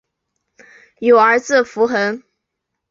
[0.97, 2.23] 有儿子伏暅。